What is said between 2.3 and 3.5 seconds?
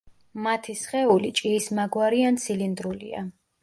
ან ცილინდრულია.